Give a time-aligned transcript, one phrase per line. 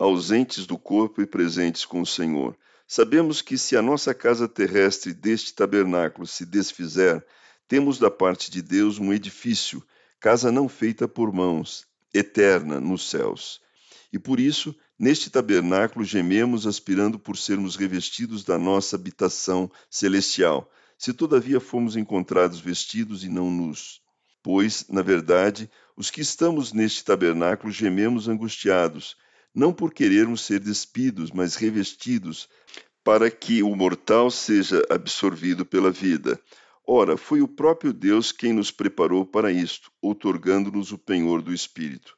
[0.00, 2.56] ausentes do corpo e presentes com o Senhor.
[2.88, 7.24] Sabemos que se a nossa casa terrestre deste tabernáculo se desfizer,
[7.68, 9.84] temos da parte de Deus um edifício,
[10.18, 13.60] casa não feita por mãos, eterna nos céus.
[14.10, 21.12] E por isso, neste tabernáculo gememos aspirando por sermos revestidos da nossa habitação celestial, se
[21.12, 24.00] todavia fomos encontrados vestidos e não nus.
[24.42, 29.14] Pois, na verdade, os que estamos neste tabernáculo gememos angustiados,
[29.54, 32.48] não por querermos ser despidos, mas revestidos,
[33.02, 36.40] para que o mortal seja absorvido pela vida.
[36.86, 42.16] Ora, foi o próprio Deus quem nos preparou para isto, outorgando-nos o penhor do Espírito.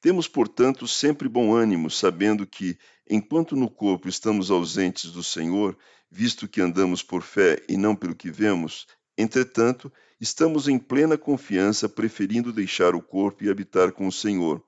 [0.00, 2.76] Temos, portanto, sempre bom ânimo, sabendo que,
[3.08, 5.76] enquanto no corpo estamos ausentes do Senhor,
[6.10, 11.88] visto que andamos por fé e não pelo que vemos, entretanto, estamos em plena confiança,
[11.88, 14.62] preferindo deixar o corpo e habitar com o Senhor.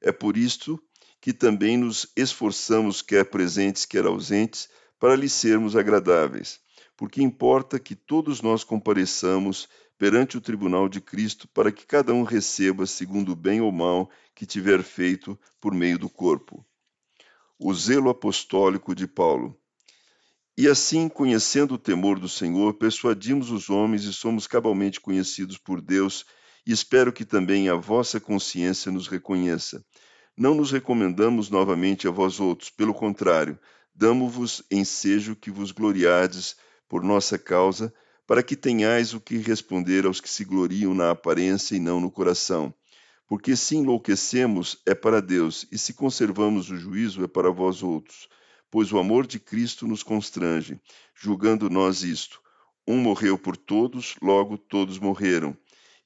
[0.00, 0.82] É por isto
[1.20, 4.68] que também nos esforçamos, quer presentes, quer ausentes,
[4.98, 6.60] para lhe sermos agradáveis,
[6.96, 12.22] porque importa que todos nós compareçamos perante o tribunal de Cristo, para que cada um
[12.22, 16.64] receba segundo o bem ou mal que tiver feito por meio do corpo.
[17.58, 19.54] O zelo apostólico de Paulo.
[20.56, 25.82] E assim, conhecendo o temor do Senhor, persuadimos os homens e somos cabalmente conhecidos por
[25.82, 26.24] Deus,
[26.66, 29.84] e espero que também a vossa consciência nos reconheça.
[30.40, 33.58] Não nos recomendamos novamente a vós outros, pelo contrário,
[33.94, 36.56] damo-vos ensejo que vos gloriardes
[36.88, 37.92] por nossa causa,
[38.26, 42.10] para que tenhais o que responder aos que se gloriam na aparência e não no
[42.10, 42.72] coração.
[43.28, 48.26] Porque se enlouquecemos, é para Deus, e se conservamos o juízo, é para vós outros.
[48.70, 50.80] Pois o amor de Cristo nos constrange,
[51.14, 52.40] julgando nós isto:
[52.88, 55.54] um morreu por todos, logo todos morreram.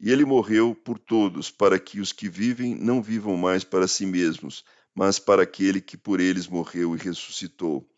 [0.05, 4.05] E ele morreu por todos, para que os que vivem não vivam mais para si
[4.05, 4.63] mesmos,
[4.95, 7.89] mas para aquele que por eles morreu e ressuscitou.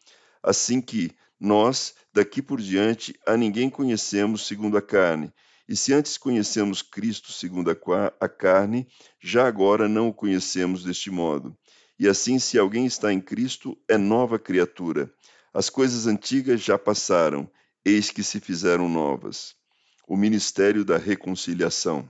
[0.41, 5.33] Assim que nós, daqui por diante, a ninguém conhecemos segundo a carne.
[5.69, 7.73] E se antes conhecemos Cristo segundo
[8.21, 8.87] a carne,
[9.21, 11.59] já agora não o conhecemos deste modo.
[11.99, 15.13] E assim, se alguém está em Cristo, é nova criatura.
[15.53, 17.51] As coisas antigas já passaram,
[17.85, 19.57] eis que se fizeram novas
[20.07, 22.09] o ministério da reconciliação.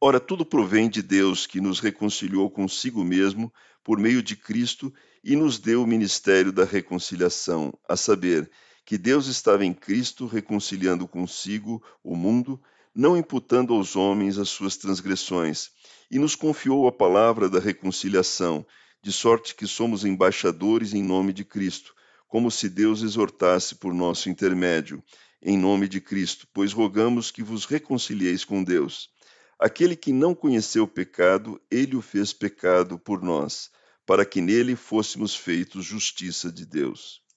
[0.00, 3.52] Ora, tudo provém de Deus, que nos reconciliou consigo mesmo
[3.84, 8.50] por meio de Cristo e nos deu o ministério da reconciliação, a saber,
[8.84, 12.60] que Deus estava em Cristo reconciliando consigo o mundo,
[12.94, 15.70] não imputando aos homens as suas transgressões,
[16.10, 18.64] e nos confiou a palavra da reconciliação,
[19.02, 21.94] de sorte que somos embaixadores em nome de Cristo,
[22.28, 25.02] como se Deus exortasse por nosso intermédio
[25.48, 29.08] em nome de Cristo, pois rogamos que vos reconcilieis com Deus.
[29.56, 33.70] Aquele que não conheceu o pecado, ele o fez pecado por nós,
[34.04, 37.22] para que nele fôssemos feitos justiça de Deus.